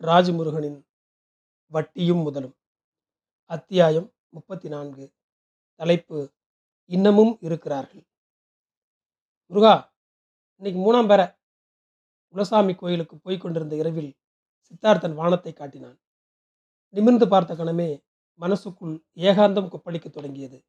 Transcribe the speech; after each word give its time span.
ராஜமுருகனின் 0.00 0.86
வட்டியும் 1.66 2.22
முதலும். 2.22 2.56
அத்தியாயம் 3.44 4.14
முப்பத்தி 4.28 4.68
நான்கு 4.68 5.14
தலைப்பு 5.74 6.34
இன்னமும் 6.84 7.38
இருக்கிறார்கள். 7.40 8.06
முருகா 9.46 9.94
இன்னைக்கு 10.56 10.80
மூணாம் 10.80 11.08
பேர 11.08 11.38
குலசாமி 12.34 12.76
கோயிலுக்கு 12.76 13.18
போய்க் 13.18 13.40
கொண்டிருந்த 13.40 13.76
இரவில் 13.76 14.16
சித்தார்த்தன் 14.66 15.14
வானத்தை 15.14 15.52
காட்டினான். 15.52 15.98
நிமிர்ந்து 16.88 17.28
பார்த்த 17.28 17.54
கணமே 17.54 18.04
மனசுக்குள் 18.40 19.04
ஏகாந்தம் 19.14 19.70
கொப்பளிக்க 19.72 20.10
தொடங்கியது. 20.10 20.64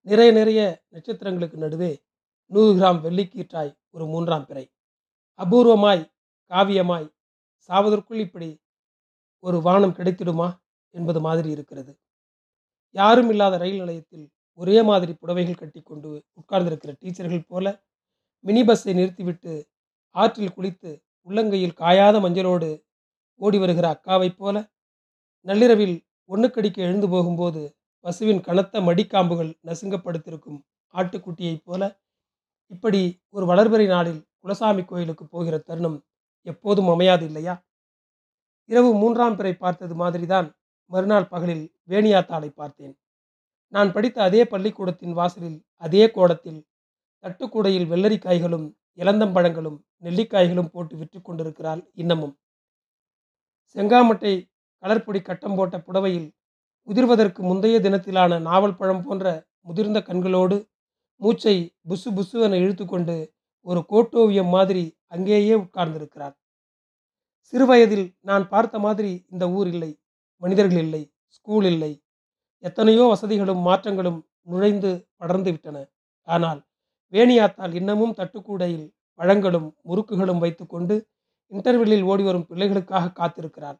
நிறைய 0.00 0.32
நிறைய 0.32 0.84
நட்சத்திரங்களுக்கு 0.92 1.54
நடுவே 1.54 2.04
நூறு 2.46 2.80
கிராம் 2.80 3.00
வெள்ளிக்கீற்றாய் 3.00 3.78
ஒரு 3.90 4.06
மூன்றாம் 4.06 4.46
பிறை. 4.46 4.72
அபூர்வமாய் 5.38 6.12
காவியமாய் 6.50 7.18
சாவதற்குள் 7.70 8.22
இப்படி 8.26 8.50
ஒரு 9.44 9.58
வானம் 9.58 9.96
கிடைத்திடுமா 9.98 10.48
என்பது 10.94 11.20
மாதிரி 11.20 11.48
இருக்கிறது. 11.50 11.92
யாரும் 12.94 13.30
இல்லாத 13.30 13.56
ரயில் 13.56 13.80
நிலையத்தில் 13.80 14.26
ஒரே 14.58 14.78
மாதிரி 14.82 15.12
புடவைகள் 15.12 15.60
கட்டி 15.60 15.80
கொண்டு 15.80 16.08
உட்கார்ந்திருக்கிற 16.40 16.92
டீச்சர்கள் 17.02 17.48
போல 17.48 17.66
மினி 18.44 18.62
பஸ்ஸை 18.64 18.92
நிறுத்திவிட்டு 18.94 19.52
ஆற்றில் 20.14 20.54
குளித்து 20.56 20.90
உள்ளங்கையில் 21.28 21.78
காயாத 21.80 22.16
மஞ்சளோடு 22.20 22.70
ஓடி 23.40 23.58
வருகிற 23.58 23.86
அக்காவைப் 23.94 24.38
போல 24.38 24.56
நள்ளிரவில் 25.46 25.96
ஒன்றுக்கடிக்க 26.30 26.78
எழுந்து 26.78 27.08
போகும்போது 27.08 27.62
பசுவின் 28.04 28.40
கனத்த 28.40 28.80
மடிக்காம்புகள் 28.80 29.50
நசுங்கப்படுத்திருக்கும் 29.68 30.58
ஆட்டுக்குட்டியைப் 30.94 31.64
போல 31.64 31.82
இப்படி 32.70 33.00
ஒரு 33.28 33.44
வளர்பிறை 33.46 33.86
நாளில் 33.86 34.20
குலசாமி 34.42 34.82
கோயிலுக்கு 34.84 35.24
போகிற 35.26 35.54
தருணம் 35.58 35.98
எப்போதும் 36.46 36.88
அமையாது 36.88 37.26
இல்லையா? 37.26 37.54
இரவு 38.64 38.94
மூன்றாம் 38.94 39.36
பிறை 39.36 39.54
பார்த்தது 39.54 39.94
மாதிரிதான் 39.94 40.48
மறுநாள் 40.90 41.28
பகலில் 41.28 41.74
வேணியாத்தாளை 41.88 42.48
பார்த்தேன். 42.48 42.98
நான் 43.68 43.92
படித்த 43.92 44.22
அதே 44.22 44.44
பள்ளிக்கூடத்தின் 44.44 45.12
வாசலில் 45.12 45.64
அதே 45.76 46.10
கோடத்தில் 46.10 46.66
தட்டுக்கூடையில் 47.24 47.90
வெள்ளரிக்காய்களும் 47.90 48.66
இளந்தம்பழங்களும் 48.96 49.78
நெல்லிக்காய்களும் 50.02 50.70
போட்டு 50.72 50.96
விற்று 50.96 51.22
கொண்டிருக்கிறாள் 51.22 51.90
இன்னமும். 51.94 52.34
செங்காமட்டை 53.76 54.34
கலர்பொடி 54.82 55.22
கட்டம் 55.22 55.54
போட்ட 55.54 55.78
புடவையில் 55.78 56.28
உதிர்வதற்கு 56.88 57.38
முந்தைய 57.38 57.78
தினத்திலான 57.80 58.40
நாவல் 58.40 58.76
பழம் 58.76 59.02
போன்ற 59.02 59.46
முதிர்ந்த 59.60 59.98
கண்களோடு 60.00 60.56
மூச்சை 61.20 61.76
புசு 61.88 62.40
என 62.40 62.56
இழுத்துக்கொண்டு 62.56 63.34
ஒரு 63.66 63.80
கோட்டோவியம் 63.92 64.52
மாதிரி 64.56 64.84
அங்கேயே 65.14 65.54
உட்கார்ந்திருக்கிறார். 65.54 66.34
சிறுவயதில் 67.52 68.06
நான் 68.20 68.44
பார்த்த 68.48 68.78
மாதிரி 68.78 69.12
இந்த 69.32 69.44
ஊர் 69.50 69.68
இல்லை 69.74 69.90
மனிதர்கள் 70.42 70.82
இல்லை 70.84 71.02
ஸ்கூல் 71.36 71.66
இல்லை. 71.72 71.92
எத்தனையோ 72.64 73.04
வசதிகளும் 73.12 73.62
மாற்றங்களும் 73.68 74.20
நுழைந்து 74.50 74.90
படர்ந்து 75.16 75.50
விட்டன. 75.52 75.76
ஆனால் 76.28 76.60
வேணியாத்தால் 77.12 77.74
இன்னமும் 77.80 78.16
தட்டுக்கூடையில் 78.18 78.88
பழங்களும் 79.18 79.68
முறுக்குகளும் 79.88 80.42
வைத்துக்கொண்டு 80.44 80.96
இன்டர்வெல்லில் 81.52 82.04
ஓடி 82.10 82.22
வரும் 82.22 82.48
பிள்ளைகளுக்காக 82.50 83.12
காத்திருக்கிறார். 83.20 83.78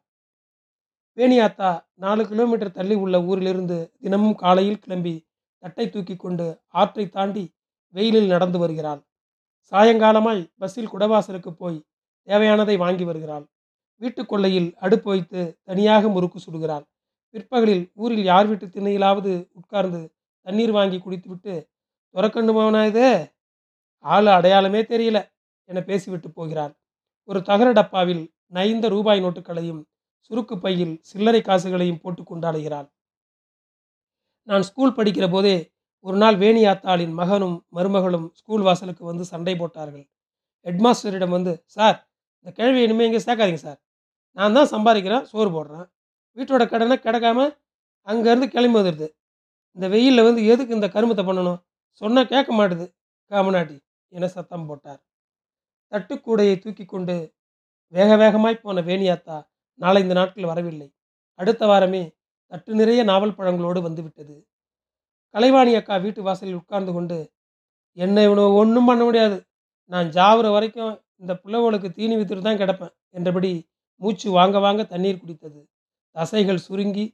வேணியாத்தா 1.17 1.69
நாலு 1.95 2.23
கிலோமீட்டர் 2.27 2.75
தள்ளி 2.77 2.95
உள்ள 2.95 3.15
ஊரிலிருந்து 3.21 3.77
தினமும் 4.03 4.35
காலையில் 4.35 4.81
கிளம்பி 4.83 5.15
தட்டை 5.63 5.85
தூக்கி 5.89 6.15
கொண்டு 6.15 6.45
ஆற்றை 6.81 7.05
தாண்டி 7.09 7.43
வெயிலில் 7.95 8.31
நடந்து 8.33 8.57
வருகிறாள். 8.59 9.01
சாயங்காலமாய் 9.63 10.51
பஸ்ஸில் 10.57 10.91
குடவாசலுக்கு 10.91 11.51
போய் 11.51 11.85
தேவையானதை 12.25 12.77
வாங்கி 12.77 13.03
வருகிறாள். 13.03 13.45
வீட்டுக்கொள்ளையில் 13.99 14.73
அடுப்பு 14.75 15.09
வைத்து 15.09 15.59
தனியாக 15.63 16.09
முறுக்கு 16.09 16.39
சுடுகிறாள். 16.39 16.83
பிற்பகலில் 17.29 17.91
ஊரில் 17.93 18.23
யார் 18.23 18.47
வீட்டு 18.47 18.65
திண்ணையிலாவது 18.65 19.49
உட்கார்ந்து 19.53 20.13
தண்ணீர் 20.41 20.71
வாங்கி 20.71 20.97
குடித்துவிட்டு 20.97 21.69
துறக்கண்டு 22.09 22.85
இது? 22.87 23.31
ஆள் 23.99 24.25
அடையாளமே 24.25 24.81
தெரியல 24.81 25.31
என 25.65 25.81
பேசிவிட்டு 25.81 26.31
போகிறாள். 26.31 26.73
ஒரு 27.23 27.41
தகர 27.41 27.71
டப்பாவில் 27.71 28.33
நைந்த 28.45 28.87
ரூபாய் 28.87 29.23
நோட்டுகளையும் 29.23 29.83
சுருக்கு 30.31 30.59
பையில் 30.59 30.99
சில்லறை 31.01 31.41
காசுகளையும் 31.41 31.99
போட்டு 32.01 32.23
கொண்டாடுகிறாள். 32.23 32.87
நான் 34.43 34.61
ஸ்கூல் 34.61 34.91
படிக்கிற 34.91 35.31
போதே 35.31 35.71
ஒரு 36.05 36.17
நாள் 36.21 36.37
வேணியாத்தாளின் 36.43 37.13
மகனும் 37.19 37.57
மருமகளும் 37.77 38.27
ஸ்கூல் 38.39 38.63
வாசலுக்கு 38.67 39.03
வந்து 39.09 39.23
சண்டை 39.31 39.53
போட்டார்கள். 39.61 40.05
ஹெட்மாஸ்டரிடம் 40.65 41.33
வந்து 41.37 41.51
சார் 41.75 41.97
இந்த 42.39 42.51
கேள்வி 42.59 42.79
இனிமேல் 42.85 43.07
இங்கே 43.09 43.21
சேர்க்காதீங்க 43.25 43.61
சார். 43.67 43.79
நான் 44.37 44.55
தான் 44.57 44.71
சம்பாதிக்கிறேன் 44.73 45.25
சோறு 45.31 45.49
போடுறேன். 45.55 45.85
வீட்டோட 46.37 46.63
கடனை 46.73 46.95
கிடக்காம 46.97 47.39
அங்கேருந்து 48.07 48.47
கிளம்பி 48.53 48.77
வந்துடுது. 48.79 49.07
இந்த 49.77 49.85
வெயிலில் 49.93 50.27
வந்து 50.27 50.41
எதுக்கு 50.51 50.77
இந்த 50.77 50.87
கருமத்தை 50.95 51.23
பண்ணணும்? 51.29 51.59
சொன்னால் 52.01 52.29
கேட்க 52.33 52.51
மாட்டுது. 52.59 52.85
காமநாட்டி 53.31 53.77
என 54.11 54.27
சத்தம் 54.27 54.65
போட்டார். 54.69 55.01
தட்டுக்கூடையை 55.91 56.55
தூக்கி 56.59 56.85
கொண்டு 56.85 57.15
வேக 57.93 58.09
வேகமாய் 58.21 58.63
போன 58.63 58.81
வேணியாத்தா 58.89 59.37
நாளைந்து 59.79 60.15
நாட்கள் 60.19 60.49
வரவில்லை. 60.51 60.87
அடுத்த 61.39 61.65
வாரமே 61.71 62.03
தட்டு 62.51 62.71
நிறைய 62.81 63.01
நாவல் 63.11 63.37
பழங்களோடு 63.37 63.79
வந்துவிட்டது 63.87 64.35
கலைவாணி 65.35 65.71
அக்கா 65.79 65.95
வீட்டு 66.05 66.21
வாசலில் 66.27 66.59
உட்கார்ந்து 66.61 66.91
கொண்டு 66.93 67.17
என்னை 67.97 68.23
இவனை 68.27 68.43
ஒன்றும் 68.61 68.87
பண்ண 68.89 69.01
முடியாது. 69.03 69.37
நான் 69.91 70.07
ஜாவுற 70.17 70.47
வரைக்கும் 70.51 70.93
இந்த 71.21 71.33
பிள்ளைவளுக்கு 71.43 71.89
தீனி 71.97 72.15
வித்துட்டு 72.17 72.43
தான் 72.47 72.59
கிடப்பேன் 72.61 72.93
என்றபடி 73.17 73.51
மூச்சு 74.01 74.27
வாங்க 74.31 74.59
வாங்க 74.59 74.81
தண்ணீர் 74.83 75.21
குடித்தது. 75.21 75.61
தசைகள் 76.15 76.65
சுருங்கி 76.67 77.05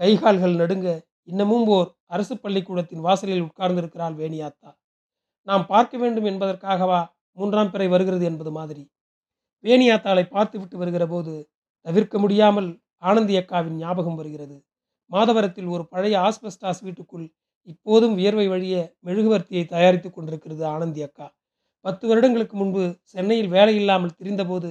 கைகால்கள் 0.00 0.60
நடுங்க 0.62 0.88
இன்னமும் 1.24 1.66
ஓர் 1.68 1.88
அரசு 2.06 2.34
பள்ளிக்கூடத்தின் 2.38 3.04
வாசலில் 3.06 3.44
உட்கார்ந்திருக்கிறாள் 3.48 4.16
வேணியாத்தா. 4.20 4.70
நாம் 5.48 5.64
பார்க்க 5.66 5.98
வேண்டும் 5.98 6.24
என்பதற்காகவா 6.24 7.00
மூன்றாம் 7.38 7.70
பிறை 7.70 7.86
வருகிறது 7.88 8.24
என்பது 8.24 8.50
மாதிரி? 8.50 8.82
வேணியாத்தாளை 9.64 10.24
பார்த்துவிட்டு 10.28 10.76
வருகிற 10.78 11.04
போது 11.06 11.34
தவிர்க்க 11.86 12.16
முடியாமல் 12.18 12.68
ஆனந்தி 13.02 13.34
அக்காவின் 13.36 13.76
ஞாபகம் 13.76 14.18
வருகிறது. 14.20 14.56
மாதவரத்தில் 15.12 15.68
ஒரு 15.74 15.84
பழைய 15.92 16.16
ஆஸ்பெஸ்டாஸ் 16.28 16.82
வீட்டுக்குள் 16.86 17.26
இப்போதும் 17.70 18.14
வியர்வை 18.18 18.46
வழிய 18.52 18.76
மெழுகுவர்த்தியை 19.06 19.64
தயாரித்து 19.74 20.08
கொண்டிருக்கிறது 20.10 20.62
ஆனந்தி 20.74 21.02
அக்கா. 21.06 21.26
பத்து 21.84 22.04
வருடங்களுக்கு 22.10 22.56
முன்பு 22.60 22.82
சென்னையில் 23.12 23.50
வேலை 23.56 23.74
இல்லாமல் 23.80 24.16
திரிந்தபோது 24.18 24.70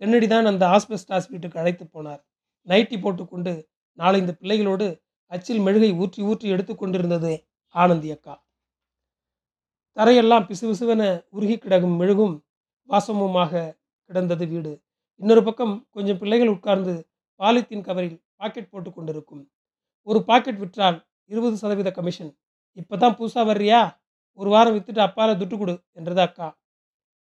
கென்னடி 0.00 0.26
தான் 0.32 0.50
அந்த 0.50 0.64
ஆஸ்பெஸ்டாஸ் 0.76 1.28
வீட்டுக்கு 1.32 1.60
அழைத்து 1.62 1.84
போனார். 1.94 2.22
நைட்டி 2.68 2.96
போட்டுக்கொண்டு 3.04 3.52
நாலைந்து 3.98 4.32
பிள்ளைகளோடு 4.40 4.86
அச்சில் 5.32 5.62
மெழுகை 5.66 5.90
ஊற்றி 6.02 6.20
ஊற்றி 6.30 6.46
எடுத்துக்கொண்டிருந்தது 6.54 7.32
ஆனந்தி 7.74 8.08
அக்கா. 8.16 8.34
தரையெல்லாம் 9.96 10.46
பிசுபிசுவென 10.48 11.02
உருகி 11.36 11.56
கிடக்கும் 11.58 11.96
மெழுகும் 12.00 12.34
வாசமுமாக 12.88 13.52
கிடந்தது 14.10 14.44
வீடு. 14.52 14.72
இன்னொரு 15.20 15.42
பக்கம் 15.44 15.74
கொஞ்சம் 15.94 16.18
பிள்ளைகள் 16.22 16.54
உட்கார்ந்து 16.56 16.94
பாலித்தீன் 17.40 17.86
கவரில் 17.88 18.18
பாக்கெட் 18.40 18.72
போட்டு 18.72 18.90
கொண்டிருக்கும். 18.92 19.42
ஒரு 20.06 20.18
பாக்கெட் 20.24 20.60
விற்றால் 20.62 20.98
இருபது 21.30 21.56
சதவீத 21.56 21.90
கமிஷன் 21.90 22.32
இப்போ 22.76 22.94
தான் 22.96 23.16
புதுசாக 23.18 23.44
வர்றியா? 23.50 23.80
ஒரு 24.38 24.48
வாரம் 24.50 24.74
விற்றுட்டு 24.76 25.02
அப்பால 25.06 25.30
துட்டு 25.40 25.56
கொடு 25.58 25.74
என்றது 25.92 26.20
அக்கா. 26.20 26.48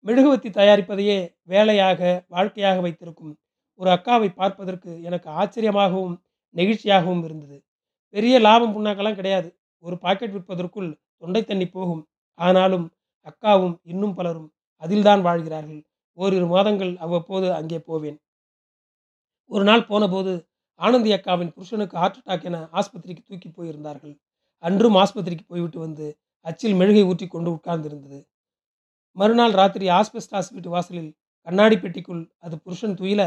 மெழுகுவத்தி 0.05 0.49
தயாரிப்பதையே 0.49 1.17
வேலையாக 1.43 2.01
வாழ்க்கையாக 2.29 2.77
வைத்திருக்கும் 2.81 3.33
ஒரு 3.79 3.89
அக்காவை 3.89 4.29
பார்ப்பதற்கு 4.33 4.91
எனக்கு 5.01 5.27
ஆச்சரியமாகவும் 5.39 6.15
நெகிழ்ச்சியாகவும் 6.55 7.23
இருந்தது. 7.27 7.57
பெரிய 8.13 8.35
லாபம் 8.39 8.73
புண்ணாக்கெல்லாம் 8.75 9.17
கிடையாது. 9.19 9.49
ஒரு 9.83 9.95
பாக்கெட் 9.97 10.35
விற்பதற்குள் 10.35 10.89
தொண்டை 11.21 11.41
தண்ணி 11.43 11.67
போகும். 11.67 12.03
ஆனாலும் 12.39 12.85
அக்காவும் 13.27 13.75
இன்னும் 13.83 14.15
பலரும் 14.15 14.49
அதில்தான் 14.81 15.21
வாழ்கிறார்கள். 15.21 15.81
ஓரிரு 16.17 16.45
மாதங்கள் 16.45 16.93
அவ்வப்போது 16.97 17.47
அங்கே 17.53 17.79
போவேன். 17.79 18.17
ஒரு 19.51 19.63
நாள் 19.63 19.87
போனபோது 19.87 20.31
ஆனந்தி 20.75 21.11
அக்காவின் 21.11 21.51
புருஷனுக்கு 21.51 21.97
ஹார்ட் 21.97 22.17
அட்டாக் 22.17 22.43
என 22.43 22.57
ஆஸ்பத்திரிக்கு 22.73 23.23
தூக்கி 23.25 23.49
போயிருந்தார்கள். 23.49 24.15
அன்றும் 24.57 24.95
ஆஸ்பத்திரிக்கு 24.95 25.45
போய்விட்டு 25.47 25.79
வந்து 25.79 26.17
அச்சில் 26.39 26.73
மெழுகை 26.73 27.03
ஊற்றி 27.05 27.27
கொண்டு 27.27 27.49
உட்கார்ந்திருந்தது. 27.51 28.19
மறுநாள் 29.11 29.51
ராத்திரி 29.51 29.87
ஆஸ்பெஸ்டாஸ் 29.89 30.51
வீட்டு 30.51 30.69
வாசலில் 30.69 31.11
கண்ணாடி 31.41 31.75
பெட்டிக்குள் 31.75 32.29
அது 32.37 32.59
புருஷன் 32.59 32.93
துயில 32.93 33.21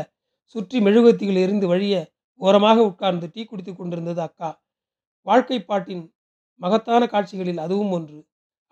சுற்றி 0.45 0.79
மெழுகுவத்திகள் 0.81 1.43
எரிந்து 1.43 1.67
வழிய 1.67 1.95
ஓரமாக 2.41 2.83
உட்கார்ந்து 2.83 3.31
டீ 3.33 3.45
குடித்து 3.45 3.77
கொண்டிருந்தது 3.77 4.21
அக்கா. 4.21 4.51
வாழ்க்கை 5.23 5.63
பாட்டின் 5.63 6.15
மகத்தான 6.61 7.07
காட்சிகளில் 7.07 7.59
அதுவும் 7.59 7.91
ஒன்று. 7.91 8.19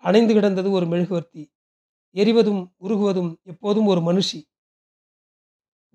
அணைந்து 0.03 0.33
கிடந்தது 0.33 0.71
ஒரு 0.71 0.85
மெழுகுவர்த்தி. 0.85 1.43
எரிவதும் 2.15 2.61
உருகுவதும் 2.81 3.31
எப்போதும் 3.43 3.85
ஒரு 3.85 4.01
மனுஷி. 4.01 4.39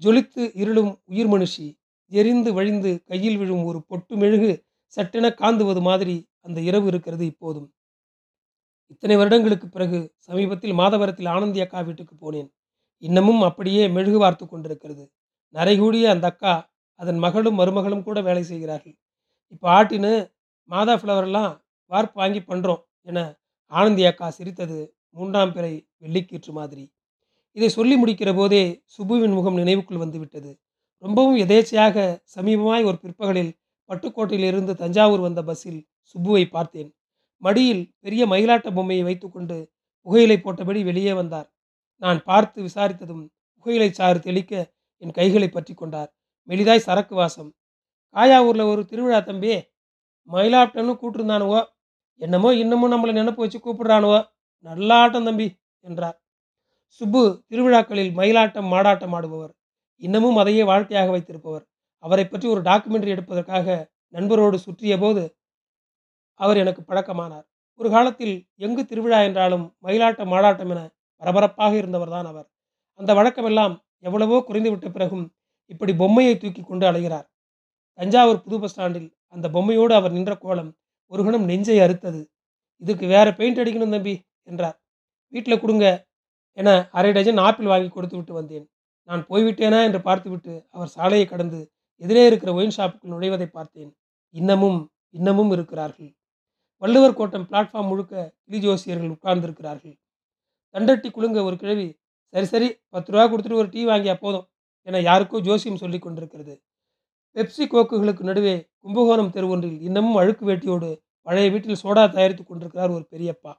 ஜொலித்து 0.00 0.50
இருளும் 0.54 1.02
உயிர் 1.04 1.28
மனுஷி. 1.28 1.66
எரிந்து 2.12 2.50
வழிந்து 2.58 2.90
கையில் 3.10 3.38
விழும் 3.40 3.64
ஒரு 3.70 3.78
பொட்டு 3.90 4.14
மெழுகு 4.22 4.50
சட்டென 4.96 5.26
காந்துவது 5.40 5.80
மாதிரி 5.88 6.16
அந்த 6.46 6.58
இரவு 6.68 6.86
இருக்கிறது 6.92 7.24
இப்போதும். 7.32 7.68
இத்தனை 8.92 9.14
வருடங்களுக்கு 9.20 9.66
பிறகு 9.68 9.98
சமீபத்தில் 10.28 10.74
மாதவரத்தில் 10.80 11.30
ஆனந்தி 11.34 11.60
அக்கா 11.64 11.80
வீட்டுக்கு 11.80 12.14
போனேன். 12.16 12.48
இன்னமும் 13.02 13.42
அப்படியே 13.42 13.84
மெழுகு 13.96 14.18
வார்த்து 14.18 14.44
கொண்டிருக்கிறது. 14.46 15.04
நரைகூடிய 15.54 16.04
அந்த 16.14 16.26
அக்கா 16.32 16.54
அதன் 17.00 17.20
மகளும் 17.24 17.58
மருமகளும் 17.60 18.04
கூட 18.08 18.18
வேலை 18.20 18.42
செய்கிறார்கள். 18.42 18.94
இப்போ 19.54 19.66
ஆட்டின்னு 19.78 20.12
மாதா 20.68 20.94
ஃப்ளவர்லாம் 21.00 21.52
வார்ப்பு 21.90 22.16
வாங்கி 22.20 22.40
பண்ணுறோம் 22.50 22.82
என 23.08 23.18
ஆனந்தி 23.72 24.02
அக்கா 24.10 24.26
சிரித்தது 24.30 24.78
மூன்றாம் 25.16 25.54
பிறை 25.56 25.72
வெள்ளிக்கீற்று 26.04 26.52
மாதிரி. 26.52 26.84
இதை 27.56 27.68
சொல்லி 27.68 27.96
முடிக்கிற 28.02 28.30
போதே 28.34 28.62
சுபுவின் 28.94 29.34
முகம் 29.38 29.58
நினைவுக்குள் 29.60 30.02
வந்துவிட்டது 30.04 30.52
ரொம்பவும் 31.02 31.36
எதேச்சையாக 31.36 31.96
சமீபமாய் 32.34 32.84
ஒரு 32.84 32.98
பிற்பகலில் 32.98 33.52
பட்டுக்கோட்டையிலிருந்து 33.88 34.72
தஞ்சாவூர் 34.74 35.20
வந்த 35.20 35.40
பஸ்ஸில் 35.42 35.80
சுப்புவை 36.10 36.44
பார்த்தேன். 36.48 36.90
மடியில் 37.42 37.82
பெரிய 38.00 38.22
மயிலாட்ட 38.26 38.68
பொம்மையை 38.72 39.04
வைத்துக்கொண்டு 39.04 39.56
புகையிலை 40.06 40.36
போட்டபடி 40.40 40.80
வெளியே 40.84 41.12
வந்தார். 41.12 41.48
நான் 42.02 42.20
பார்த்து 42.22 42.58
விசாரித்ததும் 42.62 43.24
புகையிலை 43.58 43.90
சாறு 43.90 44.18
தெளிக்க 44.20 44.52
என் 45.02 45.10
கைகளை 45.10 45.48
பற்றி 45.48 45.74
கொண்டார். 45.74 46.10
மெலிதாய் 46.48 46.86
சரக்கு 46.86 47.14
வாசம். 47.14 47.50
காயாவூரில் 48.16 48.70
ஒரு 48.72 48.82
திருவிழா 48.86 49.20
தம்பி. 49.20 49.54
மயிலாட்டம்னு 50.28 50.94
கூப்பிட்டுருந்தானுவோ 50.98 51.60
என்னமோ 52.20 52.50
இன்னமும் 52.54 52.92
நம்மளை 52.92 53.12
நினப்பு 53.20 53.42
வச்சு 53.44 53.58
கூப்பிடுறானுவோ. 53.58 54.20
நல்லாட்டம் 54.64 55.24
தம்பி 55.24 55.48
என்றார். 55.84 56.16
சுப்பு 57.00 57.22
திருவிழாக்களில் 57.48 58.12
மயிலாட்டம் 58.18 58.70
மாடாட்டம் 58.72 59.14
ஆடுபவர். 59.18 59.52
இன்னமும் 60.02 60.38
அதையே 60.42 60.62
வாழ்க்கையாக 60.62 61.10
வைத்திருப்பவர். 61.14 61.64
அவரை 62.04 62.24
பற்றி 62.26 62.46
ஒரு 62.48 62.60
டாக்குமெண்ட்ரி 62.68 63.10
எடுப்பதற்காக 63.14 63.66
நண்பரோடு 64.14 64.56
சுற்றிய 64.64 64.94
போது 64.98 65.22
அவர் 66.40 66.60
எனக்கு 66.62 66.82
பழக்கமானார். 66.90 67.46
ஒரு 67.80 67.88
காலத்தில் 67.90 68.34
எங்கு 68.56 68.82
திருவிழா 68.84 69.18
என்றாலும் 69.28 69.64
மயிலாட்டம் 69.86 70.30
மாலாட்டம் 70.32 70.72
என 70.74 70.80
பரபரப்பாக 71.22 71.72
இருந்தவர்தான் 71.82 72.28
அவர். 72.32 72.48
அந்த 73.00 73.10
வழக்கமெல்லாம் 73.18 73.74
எவ்வளவோ 74.08 74.38
குறைந்துவிட்ட 74.48 74.88
பிறகும் 74.90 75.24
இப்படி 75.70 75.92
பொம்மையை 76.00 76.34
தூக்கி 76.36 76.62
கொண்டு 76.62 76.84
அலைகிறார். 76.90 77.26
தஞ்சாவூர் 77.98 78.42
புது 78.44 78.56
பஸ் 78.62 78.72
ஸ்டாண்டில் 78.72 79.08
அந்த 79.34 79.46
பொம்மையோடு 79.54 79.94
அவர் 79.98 80.16
நின்ற 80.16 80.32
கோலம் 80.44 80.70
ஒரு 81.12 81.22
கணம் 81.26 81.48
நெஞ்சை 81.50 81.78
அறுத்தது. 81.84 82.20
இதுக்கு 82.82 83.06
வேற 83.14 83.26
பெயிண்ட் 83.38 83.60
அடிக்கணும் 83.62 83.94
தம்பி 83.94 84.14
என்றார். 84.50 84.76
வீட்டில் 85.32 85.62
கொடுங்க 85.62 85.86
என 86.58 86.68
அரை 86.98 87.10
டஜன் 87.16 87.40
ஆப்பிள் 87.46 87.70
வாங்கி 87.72 87.90
கொடுத்து 87.90 88.16
விட்டு 88.18 88.32
வந்தேன். 88.38 88.66
நான் 89.08 89.22
போய்விட்டேனா 89.28 89.78
என்று 89.88 90.00
பார்த்துவிட்டு 90.08 90.54
அவர் 90.70 90.90
சாலையை 90.96 91.26
கடந்து 91.26 91.60
எதிரே 92.02 92.22
இருக்கிற 92.26 92.50
ஒயின் 92.54 92.76
ஷாப்புக்கு 92.76 93.12
நுழைவதை 93.12 93.46
பார்த்தேன். 93.46 93.90
இன்னமும் 94.34 94.80
இன்னமும் 95.10 95.50
இருக்கிறார்கள். 95.50 96.10
வள்ளுவர் 96.82 97.18
கோட்டம் 97.18 97.46
பிளாட்ஃபார்ம் 97.50 97.90
முழுக்க 97.90 98.14
கிளி 98.46 98.58
ஜோசியர்கள் 98.64 99.12
உட்கார்ந்திருக்கிறார்கள். 99.16 99.94
தண்டட்டி 100.74 101.08
குலுங்க 101.10 101.38
ஒரு 101.48 101.56
கிழவி 101.62 101.88
சரி 102.34 102.46
சரி 102.46 102.68
பத்து 102.88 103.12
ரூபா 103.12 103.24
கொடுத்துட்டு 103.30 103.60
ஒரு 103.62 103.68
டீ 103.68 103.80
வாங்கியா 103.86 104.14
போதும் 104.14 104.46
என 104.88 105.00
யாருக்கோ 105.08 105.40
ஜோசியம் 105.48 105.80
சொல்லி 105.82 105.98
கொண்டிருக்கிறது. 105.98 106.54
பெப்சி 107.36 107.64
கோக்குகளுக்கு 107.72 108.22
நடுவே 108.30 108.54
கும்பகோணம் 108.84 109.30
தெரு 109.30 109.48
ஒன்றில் 109.48 109.78
இன்னமும் 109.88 110.16
அழுக்கு 110.16 110.44
வேட்டியோடு 110.48 110.88
பழைய 111.26 111.48
வீட்டில் 111.50 111.80
சோடா 111.82 112.04
தயாரித்துக் 112.14 112.50
கொண்டிருக்கிறார் 112.50 112.94
ஒரு 112.96 113.04
பெரியப்பா. 113.12 113.52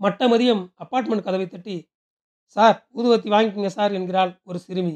மட்ட 0.00 0.28
மதியம் 0.32 0.62
அப்பார்ட்மெண்ட் 0.82 1.26
கதவை 1.26 1.46
தட்டி 1.48 1.76
சார் 2.56 2.76
ஊதுவத்தி 2.98 3.28
வாங்கிக்கோங்க 3.34 3.70
சார் 3.78 3.94
என்கிறாள் 3.98 4.32
ஒரு 4.48 4.58
சிறுமி. 4.66 4.94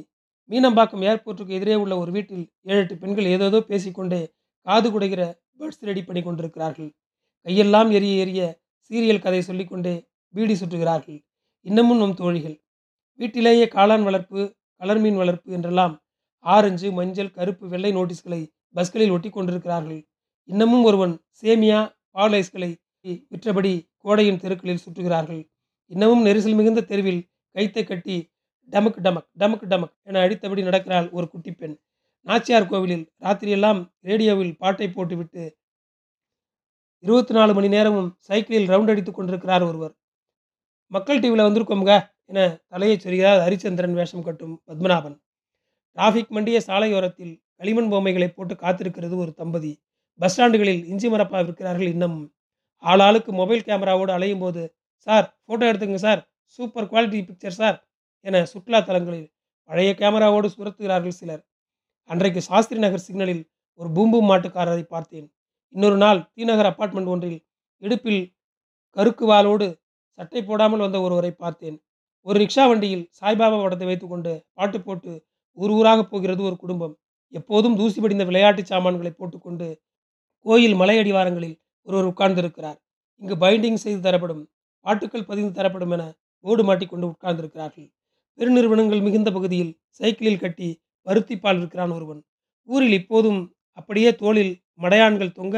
மீனம்பாக்கம் 0.51 1.03
ஏர்போர்ட்டுக்கு 1.09 1.57
எதிரே 1.59 1.75
உள்ள 1.83 1.95
ஒரு 2.03 2.11
வீட்டில் 2.17 2.45
ஏழு 2.71 2.81
எட்டு 2.83 2.95
பெண்கள் 3.03 3.29
ஏதேதோ 3.35 3.59
பேசிக்கொண்டே 3.71 4.21
காது 4.67 4.89
குடைகிற 4.91 5.23
பேர்ட்ஸ் 5.59 5.83
ரெடி 5.89 6.03
பண்ணி 6.09 6.23
கொண்டிருக்கிறார்கள் 6.23 6.91
கையெல்லாம் 7.47 7.91
எரிய 7.99 8.23
எரிய 8.25 8.41
சீரியல் 8.91 9.25
கதை 9.25 9.41
சொல்லிக்கொண்டே 9.49 9.95
பீடி 10.35 10.55
சுற்றுகிறார்கள். 10.61 11.19
இன்னமும் 11.67 12.01
நம் 12.03 12.19
தோழிகள். 12.21 12.57
வீட்டிலேயே 13.21 13.67
காளான் 13.75 14.05
வளர்ப்பு 14.09 14.41
கலர் 14.81 15.01
மீன் 15.05 15.19
வளர்ப்பு 15.23 15.49
என்றெல்லாம் 15.57 15.95
ஆரஞ்சு 16.45 16.89
மஞ்சள் 16.99 17.35
கருப்பு 17.39 17.65
வெள்ளை 17.73 17.91
நோட்டீஸ்களை 17.97 18.41
பஸ்களில் 18.77 19.13
ஒட்டி 19.17 19.31
கொண்டிருக்கிறார்கள் 19.31 20.01
இன்னமும் 20.49 20.85
ஒருவன் 20.89 21.15
சேமியா 21.41 21.81
பால் 22.17 22.35
ஐஸ்களை 22.39 22.71
விற்றபடி 23.33 23.73
கோடையின் 24.05 24.41
தெருக்களில் 24.43 24.83
சுற்றுகிறார்கள். 24.85 25.43
இன்னமும் 25.91 26.25
நெரிசல் 26.27 26.59
மிகுந்த 26.59 26.81
தெருவில் 26.91 27.23
கைத்தை 27.55 27.85
கட்டி 27.85 28.31
டமக் 28.73 28.99
டமக் 29.05 29.29
டமக் 29.41 29.65
டமக் 29.73 29.95
என 30.03 30.21
அடித்தபடி 30.25 30.63
நடக்கிறாள் 30.69 31.11
ஒரு 31.11 31.29
குட்டி 31.29 31.53
பெண். 31.53 31.75
நாச்சியார் 32.21 32.69
கோவிலில் 32.71 33.13
ராத்திரியெல்லாம் 33.21 33.81
ரேடியோவில் 34.01 34.57
பாட்டை 34.57 34.89
போட்டுவிட்டு 34.91 35.57
இருபத்தி 36.99 37.35
நாலு 37.35 37.55
மணி 37.55 37.69
நேரமும் 37.69 38.17
சைக்கிளில் 38.19 38.69
ரவுண்ட் 38.69 38.89
அடித்து 38.89 39.13
கொண்டிருக்கிறார் 39.13 39.63
ஒருவர். 39.63 39.95
மக்கள் 40.87 41.19
டிவியில் 41.19 41.47
வந்திருக்கோம்க 41.47 42.11
என 42.25 42.63
தலையை 42.67 42.99
சொல்கிறார் 42.99 43.41
ஹரிச்சந்திரன் 43.47 43.93
வேஷம் 43.93 44.23
கட்டும் 44.23 44.63
பத்மநாபன். 44.67 45.17
டிராஃபிக் 45.97 46.29
மண்டிய 46.29 46.61
சாலையோரத்தில் 46.67 47.43
களிமண் 47.57 47.89
பொம்மைகளை 47.89 48.29
போட்டு 48.29 48.55
காத்திருக்கிறது 48.55 49.17
ஒரு 49.17 49.33
தம்பதி. 49.35 49.83
பஸ் 50.21 50.41
ஸ்டாண்டுகளில் 50.41 50.85
இஞ்சி 50.85 51.09
மரப்பா 51.09 51.41
விற்கிறார்கள் 51.49 51.89
இன்னமும். 51.89 52.35
ஆளாளுக்கு 52.83 53.33
மொபைல் 53.33 53.63
கேமராவோடு 53.63 54.11
அலையும் 54.11 54.39
போது 54.39 54.63
சார் 54.97 55.39
ஃபோட்டோ 55.47 55.65
எடுத்துங்க 55.71 55.95
sir. 55.95 56.32
Super 56.57 56.89
quality 56.91 57.21
picture 57.29 57.59
sir 57.61 57.79
என 58.27 58.43
சுற்றுலா 58.53 58.81
தலங்களில் 58.89 59.29
பழைய 59.71 59.91
கேமராவோடு 60.01 60.49
சுரத்துகிறார்கள் 60.55 61.19
சிலர். 61.21 61.43
அன்றைக்கு 62.11 62.41
சாஸ்திரி 62.49 62.79
நகர் 62.85 63.05
சிக்னலில் 63.07 63.43
ஒரு 63.81 63.89
பூம்பூம் 63.97 64.29
மாட்டுக்காரரை 64.31 64.85
பார்த்தேன். 64.95 65.27
இன்னொரு 65.75 65.99
நாள் 66.05 66.21
தீநகர் 66.35 66.69
அப்பார்ட்மெண்ட் 66.71 67.11
ஒன்றில் 67.13 67.39
இடுப்பில் 67.83 68.23
கருக்கு 68.97 69.25
வாளோடு 69.31 69.69
சட்டை 70.19 70.41
போடாமல் 70.49 70.83
வந்த 70.85 70.99
ஒருவரை 71.07 71.33
பார்த்தேன். 71.43 71.77
ஒரு 72.27 72.37
ரிக்ஷா 72.43 72.65
வண்டியில் 72.71 73.05
சாய்பாபா 73.21 73.59
படத்தை 73.63 73.87
வைத்துக்கொண்டு 73.91 74.33
பாட்டு 74.59 74.79
போட்டு 74.81 75.13
ஊர் 75.59 75.73
ஊராக 75.77 76.01
போகிறது 76.05 76.43
ஒரு 76.49 76.57
குடும்பம். 76.57 76.95
எப்போதும் 77.33 77.77
தூசி 77.77 77.99
படிந்த 78.01 78.25
விளையாட்டு 78.29 78.63
சாமான்களை 78.73 79.13
போட்டுக்கொண்டு 79.21 79.69
கோயில் 80.47 80.77
மலை 80.81 80.97
அடிவாரங்களில் 81.03 81.57
ஒருவர் 81.87 82.09
உட்கார்ந்திருக்கிறார். 82.11 82.79
இங்கு 83.23 83.37
பைண்டிங் 83.45 83.83
செய்து 83.85 84.01
தரப்படும் 84.09 84.43
பாட்டுக்கள் 84.87 85.29
பதிந்து 85.31 85.53
தரப்படும் 85.59 85.93
என 85.97 86.05
ஓடு 86.45 86.63
மாட்டிக்கொண்டு 86.65 87.07
உட்கார்ந்திருக்கிறார்கள். 87.07 87.89
பெருநிறுவனங்கள் 88.39 89.03
மிகுந்த 89.03 89.29
பகுதியில் 89.33 89.73
சைக்கிளில் 89.99 90.43
கட்டி 90.45 90.69
பருத்திப்பால் 91.07 91.59
இருக்கிறான் 91.59 91.91
ஒருவன். 91.91 92.21
ஊரில் 92.69 92.97
இப்போதும் 93.01 93.41
அப்படியே 93.79 94.11
தோளில் 94.15 94.53
மடையான்கள் 94.81 95.37
தொங்க 95.39 95.57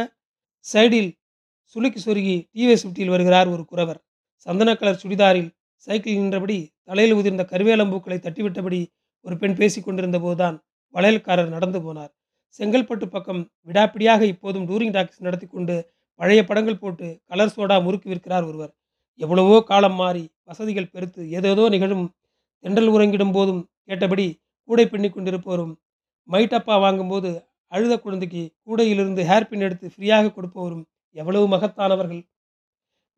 சைடில் 0.72 1.10
சுளுக்கி 1.75 2.00
சொருகி 2.06 2.36
டிவிஎஸ் 2.54 2.84
சுட்டியில் 2.84 3.12
வருகிறார் 3.14 3.48
ஒரு 3.48 3.64
குறவர். 3.64 4.00
சந்தன 4.46 4.70
கலர் 4.76 5.00
சுடிதாரில் 5.02 5.50
சைக்கிள் 5.86 6.14
நின்றபடி 6.14 6.58
தலையில் 6.82 7.16
உதிர்ந்த 7.16 7.42
கருவேலம்பூக்களை 7.52 8.19
தட்டிவிட்டபடி 8.26 8.81
ஒரு 9.25 9.36
பெண் 9.36 9.56
பேசி 9.56 9.81
கொண்டிருந்த 9.81 10.19
போதுதான் 10.19 10.56
வளையல்காரர் 10.94 11.54
நடந்து 11.56 11.78
போனார். 11.81 12.12
செங்கல்பட்டு 12.58 13.06
பக்கம் 13.06 13.43
விடாப்பிடியாக 13.67 14.22
இப்போதும் 14.22 14.67
டூரிங் 14.69 14.91
டாக்ஸ் 14.91 15.22
நடத்தி 15.26 15.46
கொண்டு 15.46 15.76
பழைய 16.20 16.41
படங்கள் 16.44 16.79
போட்டு 16.79 17.06
கலர் 17.24 17.55
சோடா 17.56 17.76
முறுக்கு 17.82 18.08
விற்கிறார் 18.10 18.46
ஒருவர். 18.46 18.72
எவ்வளவோ 19.20 19.56
காலம் 19.62 19.94
மாறி 19.94 20.24
வசதிகள் 20.44 20.92
பெருத்து 20.94 21.22
ஏதேதோ 21.30 21.64
நிகழும் 21.68 22.04
தென்றல் 22.64 22.90
உறங்கிடும் 22.94 23.32
போதும் 23.32 23.62
கேட்டபடி 23.88 24.26
கூடை 24.68 24.84
பின்னி 24.88 25.08
கொண்டிருப்போரும். 25.08 25.72
மைட்டப்பா 26.28 26.74
வாங்கும்போது 26.80 27.30
அழுத 27.72 27.94
குழந்தைக்கு 27.98 28.42
கூடையிலிருந்து 28.64 29.22
ஹேர்பின் 29.30 29.64
எடுத்து 29.66 29.86
ஃப்ரீயாக 29.94 30.32
கொடுப்பவரும் 30.32 30.84
எவ்வளவு 31.16 31.46
மகத்தானவர்கள். 31.48 32.22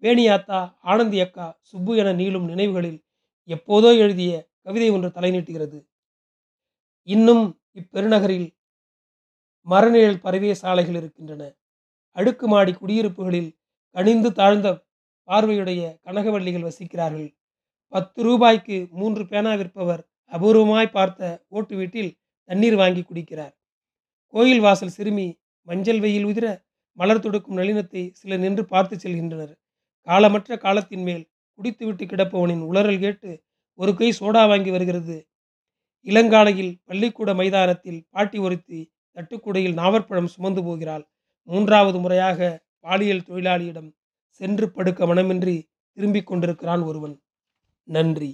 வேணியாத்தா 0.03 0.61
ஆனந்தி 0.83 1.19
அக்கா 1.21 1.47
சுப்பு 1.61 1.93
என 1.97 2.13
நீளும் 2.13 2.49
நினைவுகளில் 2.49 2.99
எப்போதோ 3.49 3.91
எழுதிய 3.99 4.33
கவிதை 4.63 4.89
ஒன்று 4.91 5.09
தலை 5.13 5.31
நீட்டுகிறது. 5.31 5.79
இன்னும் 7.09 7.45
இப்பெருநகரில் 7.73 8.49
மரநிழல் 9.67 10.21
பரவிய 10.21 10.53
சாலைகள் 10.55 10.95
இருக்கின்றன. 10.95 11.43
அடுக்குமாடி 12.17 12.73
குடியிருப்புகளில் 12.73 13.51
கனிந்து 13.97 14.31
தாழ்ந்த 14.33 14.69
பார்வையுடைய 15.29 15.83
கனகவள்ளிகள் 16.05 16.67
வசிக்கிறார்கள். 16.69 17.29
பத்து 17.89 18.23
ரூபாய்க்கு 18.23 18.89
மூன்று 18.91 19.27
பேனா 19.27 19.55
விற்பவர் 19.55 20.03
அபூர்வமாய் 20.33 20.95
பார்த்த 20.97 21.45
ஓட்டு 21.49 21.77
வீட்டில் 21.77 22.17
தண்ணீர் 22.45 22.75
வாங்கி 22.75 23.03
குடிக்கிறார். 23.03 23.55
கோயில் 24.35 24.61
வாசல் 24.61 24.89
சிறுமி 24.89 25.39
மஞ்சள் 25.69 26.01
வெயில் 26.01 26.25
உதிர 26.25 26.47
மலர் 26.93 27.23
தொடுக்கும் 27.25 27.59
நளினத்தை 27.59 28.03
சிலர் 28.13 28.39
நின்று 28.39 28.65
பார்த்து 28.65 28.97
செல்கின்றனர். 28.97 29.55
காலமற்ற 30.07 30.57
காலத்தின் 30.57 31.03
மேல் 31.03 31.25
குடித்துவிட்டு 31.59 32.05
கிடப்பவனின் 32.07 32.63
உளறல் 32.71 32.99
கேட்டு 32.99 33.31
ஒரு 33.75 33.93
கை 33.95 34.09
சோடா 34.21 34.49
வாங்கி 34.49 34.71
வருகிறது. 34.71 35.17
இளங்காலையில் 36.07 36.73
பள்ளிக்கூட 36.85 37.31
மைதானத்தில் 37.35 38.07
பாட்டி 38.11 38.39
ஒருத்தி 38.39 38.81
தட்டுக்கூடையில் 39.17 39.75
நாவற்பழம் 39.75 40.33
சுமந்து 40.35 40.63
போகிறாள். 40.65 41.05
மூன்றாவது 41.49 41.99
முறையாக 41.99 42.39
பாலியல் 42.81 43.27
தொழிலாளியிடம் 43.29 43.89
சென்று 44.39 44.67
படுக்க 44.71 45.07
மனமின்றி 45.07 45.55
திரும்பிக் 45.97 46.27
கொண்டிருக்கிறான் 46.27 46.83
ஒருவன். 46.83 47.15
நன்றி. 47.89 48.31